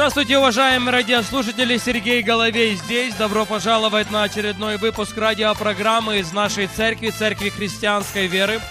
[0.00, 1.76] Здравствуйте, уважаемые радиослушатели!
[1.76, 3.14] Сергей Головей здесь.
[3.16, 8.62] Добро пожаловать на очередной выпуск радиопрограммы из нашей церкви, Церкви Христианской Веры.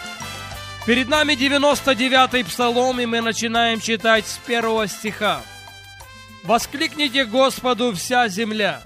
[0.87, 5.43] Перед нами 99-й псалом, и мы начинаем читать с первого стиха.
[6.45, 8.81] «Воскликните Господу вся земля!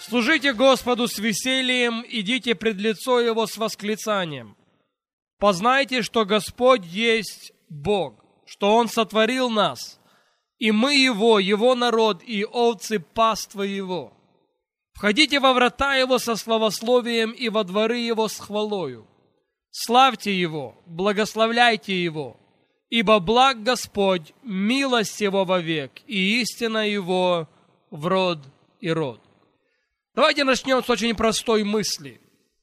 [0.00, 4.56] Служите Господу с весельем, идите пред лицо Его с восклицанием.
[5.38, 10.00] Познайте, что Господь есть Бог, что Он сотворил нас–
[10.62, 14.12] и мы Его, Его народ, и овцы паства Его.
[14.92, 19.04] Входите во врата Его со словословием и во дворы Его с хвалою.
[19.72, 22.36] Славьте Его, благословляйте Его,
[22.90, 27.48] ибо благ Господь, милость Его вовек, и истина Его
[27.90, 28.38] в род
[28.78, 29.20] и род.
[30.14, 32.20] Давайте начнем с очень простой мысли.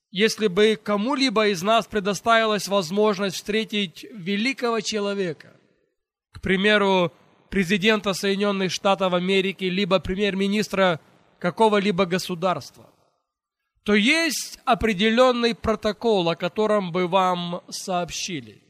[0.10, 5.54] Если бы кому-либо из нас предоставилась возможность встретить великого человека,
[6.32, 7.12] к примеру,
[7.50, 11.00] президента Соединенных Штатов Америки, либо премьер-министра
[11.40, 12.90] какого-либо государства,
[13.84, 18.62] то есть определенный протокол, о котором бы вам сообщили.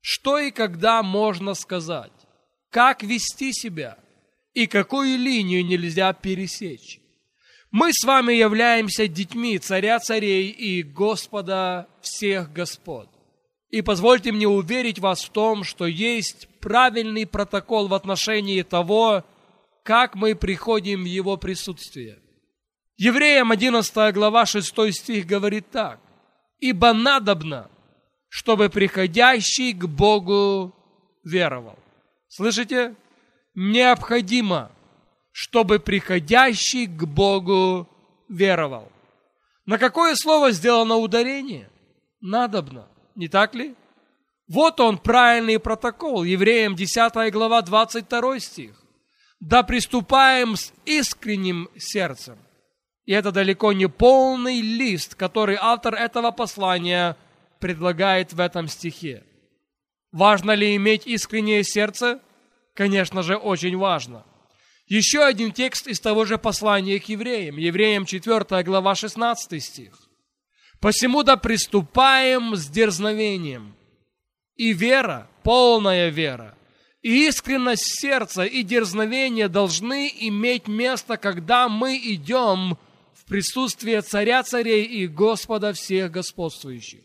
[0.00, 2.12] Что и когда можно сказать,
[2.70, 3.96] как вести себя
[4.54, 7.00] и какую линию нельзя пересечь.
[7.70, 13.08] Мы с вами являемся детьми царя царей и Господа всех господ.
[13.70, 19.24] И позвольте мне уверить вас в том, что есть правильный протокол в отношении того,
[19.84, 22.18] как мы приходим в Его присутствие.
[22.96, 26.00] Евреям 11 глава 6 стих говорит так.
[26.58, 27.70] «Ибо надобно,
[28.28, 30.74] чтобы приходящий к Богу
[31.24, 31.78] веровал».
[32.28, 32.94] Слышите?
[33.54, 34.70] Необходимо,
[35.32, 37.88] чтобы приходящий к Богу
[38.28, 38.90] веровал.
[39.64, 41.70] На какое слово сделано ударение?
[42.20, 42.89] Надобно.
[43.14, 43.74] Не так ли?
[44.48, 46.24] Вот он, правильный протокол.
[46.24, 48.82] Евреям 10 глава 22 стих.
[49.38, 52.36] Да приступаем с искренним сердцем.
[53.06, 57.16] И это далеко не полный лист, который автор этого послания
[57.58, 59.24] предлагает в этом стихе.
[60.12, 62.20] Важно ли иметь искреннее сердце?
[62.74, 64.24] Конечно же, очень важно.
[64.86, 67.56] Еще один текст из того же послания к евреям.
[67.56, 70.09] Евреям 4 глава 16 стих.
[70.80, 73.74] Посему да приступаем с дерзновением.
[74.56, 76.56] И вера, полная вера,
[77.02, 82.76] и искренность сердца, и дерзновение должны иметь место, когда мы идем
[83.14, 87.00] в присутствие Царя Царей и Господа всех господствующих.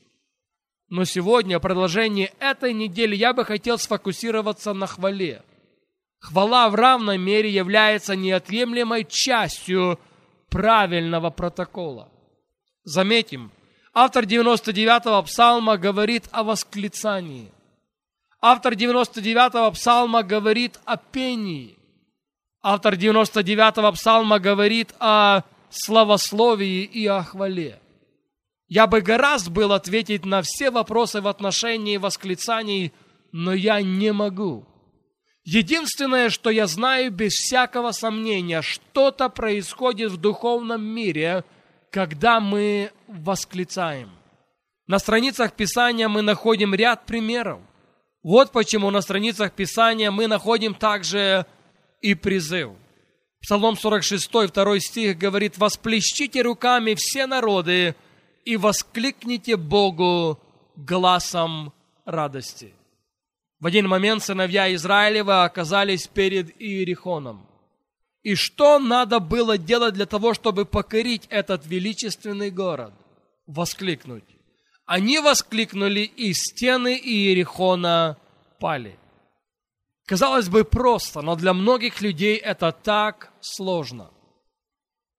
[0.89, 5.43] Но сегодня, в продолжении этой недели, я бы хотел сфокусироваться на хвале.
[6.19, 9.99] Хвала в равной мере является неотъемлемой частью
[10.49, 12.11] правильного протокола.
[12.83, 13.51] Заметим,
[13.97, 17.49] Автор 99-го псалма говорит о восклицании.
[18.41, 21.77] Автор 99-го псалма говорит о пении.
[22.61, 27.79] Автор 99-го псалма говорит о славословии и о хвале.
[28.67, 32.91] Я бы гораздо был ответить на все вопросы в отношении восклицаний,
[33.31, 34.65] но я не могу.
[35.45, 41.45] Единственное, что я знаю без всякого сомнения, что-то происходит в духовном мире–
[41.95, 44.09] когда мы восклицаем.
[44.87, 47.59] На страницах Писания мы находим ряд примеров.
[48.23, 51.45] Вот почему на страницах Писания мы находим также
[52.01, 52.71] и призыв.
[53.41, 57.95] Псалом 46, 2 стих говорит, «Восплещите руками все народы
[58.43, 60.39] и воскликните Богу
[60.75, 61.73] глазом
[62.05, 62.73] радости».
[63.59, 67.47] В один момент сыновья Израилева оказались перед Иерихоном–
[68.25, 72.91] и что надо было делать для того, чтобы покорить этот величественный город?
[73.47, 74.23] Воскликнуть.
[74.85, 78.17] Они воскликнули, и стены Иерихона
[78.59, 78.97] пали.
[80.05, 84.11] Казалось бы, просто, но для многих людей это так сложно.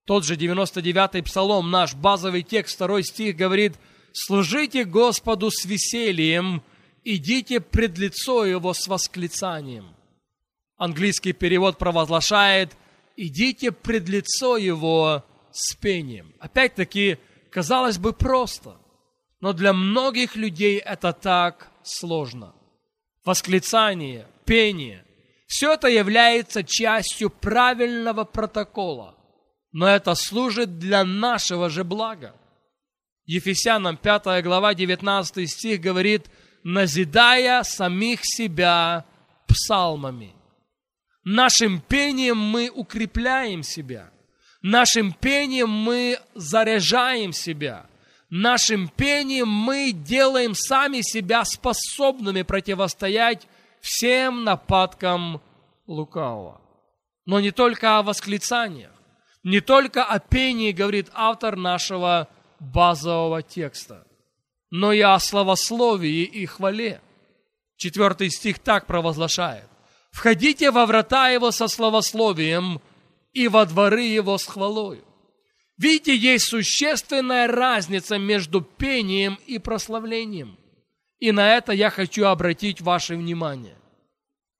[0.06, 3.75] Тот же 99-й псалом, наш базовый текст, второй стих, говорит,
[4.12, 6.62] «Служите Господу с весельем,
[7.02, 9.96] идите пред лицо Его с восклицанием».
[10.76, 12.76] Английский перевод провозглашает–
[13.17, 16.32] идите пред лицо Его с пением.
[16.38, 17.19] Опять-таки,
[17.56, 18.76] казалось бы, просто,
[19.41, 22.53] но для многих людей это так сложно.
[23.25, 25.03] Восклицание, пение–
[25.47, 29.14] все это является частью правильного протокола,
[29.73, 32.35] но это служит для нашего же блага.
[33.25, 36.26] Ефесянам 5 глава 19 стих говорит,
[36.62, 39.06] назидая самих себя
[39.47, 40.35] псалмами.
[41.25, 44.11] Нашим пением мы укрепляем себя.
[44.69, 47.87] Нашим пением мы заряжаем себя.
[48.31, 53.47] Нашим пением мы делаем сами себя способными противостоять
[53.81, 55.41] всем нападкам
[55.87, 56.61] лукавого.
[57.27, 58.91] Но не только о восклицаниях,
[59.45, 62.27] не только о пении говорит автор нашего
[62.59, 64.05] базового текста,
[64.73, 67.01] но и о словословии и хвале.
[67.77, 69.69] Четвертый стих так провозглашает.
[70.11, 72.81] «Входите во врата его со словословием
[73.43, 75.05] и во дворы его с хвалою».
[75.79, 80.56] Видите, есть существенная разница между пением и прославлением.
[81.19, 83.77] И на это я хочу обратить ваше внимание.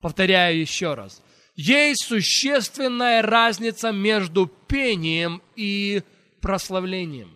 [0.01, 1.23] Повторяю еще раз.
[1.55, 6.03] Есть существенная разница между пением и
[6.43, 7.35] прославлением.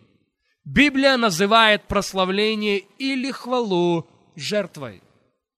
[0.64, 4.06] Библия называет прославление или хвалу
[4.37, 5.02] жертвой.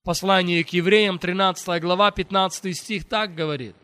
[0.05, 3.75] Послание к евреям, 13 глава, 15 стих так говорит.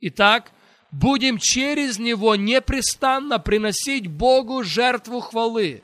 [0.00, 0.52] Итак,
[0.90, 5.82] будем через него непрестанно приносить Богу жертву хвалы,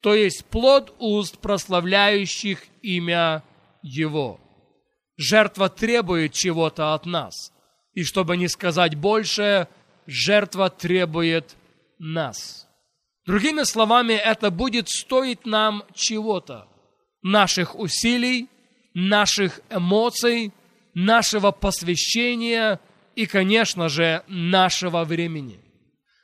[0.00, 3.42] то есть плод уст, прославляющих имя
[3.82, 4.40] Его.
[5.16, 7.52] Жертва требует чего-то от нас.
[7.94, 9.68] И чтобы не сказать больше,
[10.06, 11.56] жертва требует
[11.98, 12.66] нас.
[13.24, 16.66] Другими словами, это будет стоить нам чего-то.
[17.22, 18.48] Наших усилий,
[18.92, 20.52] наших эмоций,
[20.92, 22.80] нашего посвящения
[23.16, 25.60] и, конечно же, нашего времени.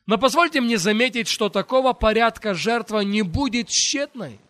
[0.07, 4.41] Но позвольте мне заметить, что такого порядка жертва не будет тщетной,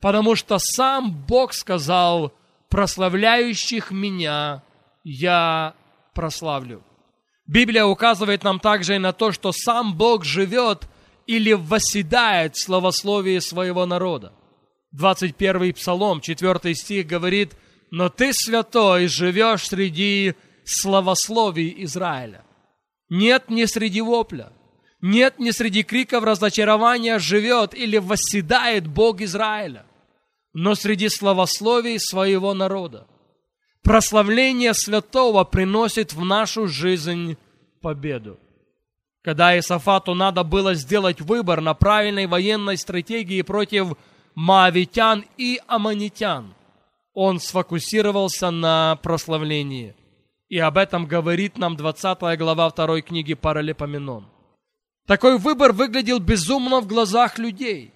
[0.00, 2.32] потому что сам Бог сказал,
[2.68, 4.62] прославляющих меня
[5.04, 5.74] я
[6.14, 6.82] прославлю.
[7.46, 10.88] Библия указывает нам также и на то, что сам Бог живет
[11.26, 14.32] или восседает в словословии своего народа.
[14.92, 17.52] 21 Псалом, 4 стих говорит,
[17.90, 22.44] «Но ты святой живешь среди словословий Израиля».
[23.10, 24.52] Нет не среди вопля,
[25.00, 29.84] нет не среди криков разочарования живет или восседает Бог Израиля,
[30.52, 33.06] но среди словословий своего народа.
[33.82, 37.36] Прославление святого приносит в нашу жизнь
[37.82, 38.38] победу.
[39.22, 43.96] Когда Исафату надо было сделать выбор на правильной военной стратегии против
[44.34, 46.54] маавитян и аманитян,
[47.12, 49.94] он сфокусировался на прославлении.
[50.54, 54.28] И об этом говорит нам 20 глава 2 книги Паралипоменон.
[55.04, 57.92] Такой выбор выглядел безумно в глазах людей,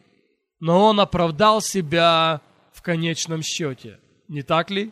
[0.59, 2.41] но он оправдал себя
[2.73, 4.01] в конечном счете.
[4.27, 4.91] Не так ли?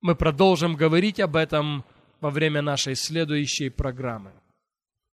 [0.00, 1.84] Мы продолжим говорить об этом
[2.22, 4.32] во время нашей следующей программы.